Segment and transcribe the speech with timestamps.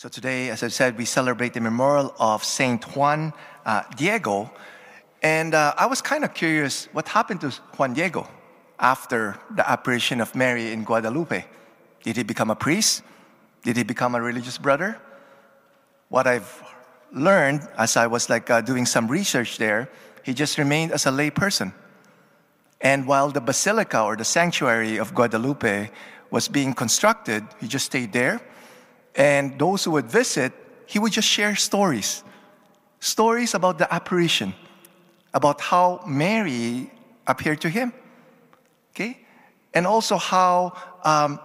[0.00, 3.34] So today, as I said, we celebrate the memorial of Saint Juan
[3.66, 4.50] uh, Diego.
[5.20, 8.26] And uh, I was kind of curious what happened to Juan Diego
[8.78, 11.44] after the apparition of Mary in Guadalupe.
[12.02, 13.02] Did he become a priest?
[13.62, 14.98] Did he become a religious brother?
[16.08, 16.62] What I've
[17.12, 19.90] learned as I was like uh, doing some research there,
[20.22, 21.74] he just remained as a lay person.
[22.80, 25.90] And while the basilica or the sanctuary of Guadalupe
[26.30, 28.40] was being constructed, he just stayed there.
[29.20, 30.54] And those who would visit,
[30.86, 32.24] he would just share stories
[33.00, 34.54] stories about the apparition,
[35.32, 36.90] about how Mary
[37.26, 37.92] appeared to him.
[38.92, 39.18] Okay?
[39.72, 41.40] And also how um,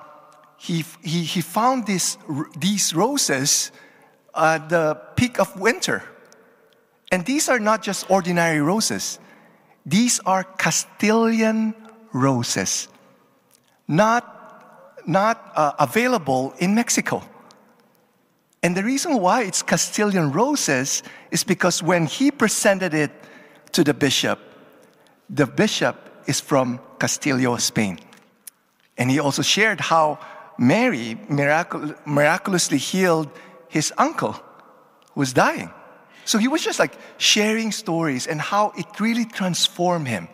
[0.58, 2.18] he, he, he found this,
[2.58, 3.72] these roses
[4.36, 6.04] at the peak of winter.
[7.12, 9.20] And these are not just ordinary roses,
[9.86, 11.74] these are Castilian
[12.12, 12.90] roses,
[13.88, 17.22] not, not uh, available in Mexico.
[18.66, 23.12] And the reason why it's Castilian roses is because when he presented it
[23.74, 24.40] to the bishop,
[25.30, 25.96] the bishop
[26.26, 28.00] is from Castillo, Spain.
[28.98, 30.18] And he also shared how
[30.58, 33.30] Mary miracul- miraculously healed
[33.70, 34.32] his uncle
[35.14, 35.70] who was dying.
[36.24, 40.28] So he was just like sharing stories and how it really transformed him.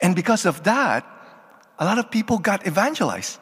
[0.00, 1.04] And because of that,
[1.78, 3.38] a lot of people got evangelized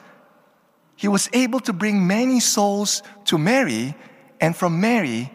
[0.97, 3.95] he was able to bring many souls to Mary
[4.41, 5.31] and from Mary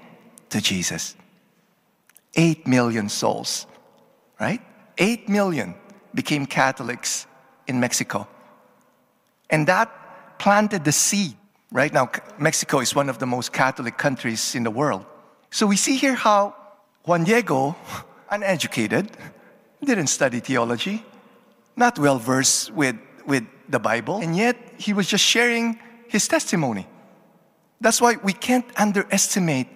[0.50, 1.16] to Jesus.
[2.36, 3.67] Eight million souls,
[4.39, 4.61] right?
[4.97, 5.75] Eight million
[6.13, 7.28] became Catholics
[7.67, 8.28] in Mexico.
[9.50, 11.35] And that planted the seed.
[11.72, 15.05] Right now, Mexico is one of the most Catholic countries in the world.
[15.52, 16.55] So we see here how
[17.05, 17.75] Juan Diego,
[18.31, 19.11] uneducated,
[19.83, 21.05] didn't study theology,
[21.75, 26.88] not well versed with, with the Bible, and yet he was just sharing his testimony.
[27.82, 29.68] That's why we can't underestimate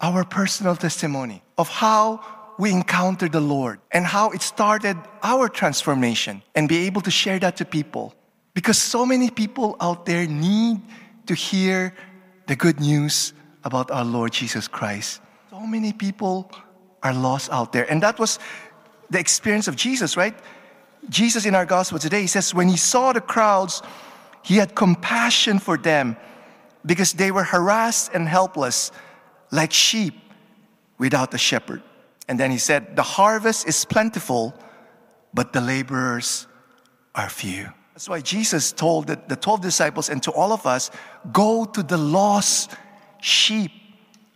[0.00, 2.20] our personal testimony of how
[2.58, 7.38] we encountered the Lord and how it started our transformation and be able to share
[7.38, 8.14] that to people.
[8.54, 10.80] Because so many people out there need
[11.26, 11.94] to hear
[12.46, 13.34] the good news
[13.64, 15.20] about our Lord Jesus Christ.
[15.50, 16.50] So many people
[17.02, 17.90] are lost out there.
[17.90, 18.38] And that was
[19.10, 20.34] the experience of Jesus, right?
[21.08, 23.82] Jesus in our gospel today he says, when he saw the crowds,
[24.42, 26.16] he had compassion for them
[26.84, 28.92] because they were harassed and helpless
[29.50, 30.14] like sheep
[30.98, 31.82] without a shepherd.
[32.28, 34.54] And then he said, The harvest is plentiful,
[35.34, 36.46] but the laborers
[37.14, 37.68] are few.
[37.94, 40.90] That's why Jesus told the, the 12 disciples and to all of us
[41.32, 42.72] go to the lost
[43.20, 43.72] sheep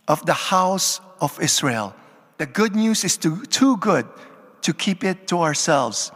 [0.07, 1.95] of the house of Israel.
[2.37, 4.07] The good news is too, too good
[4.63, 6.11] to keep it to ourselves.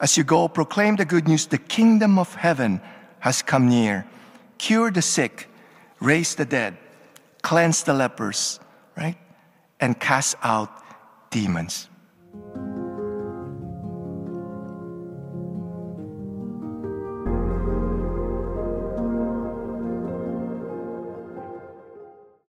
[0.00, 2.80] As you go, proclaim the good news the kingdom of heaven
[3.20, 4.06] has come near.
[4.58, 5.48] Cure the sick,
[6.00, 6.76] raise the dead,
[7.42, 8.60] cleanse the lepers,
[8.96, 9.16] right?
[9.80, 10.70] And cast out
[11.30, 11.88] demons.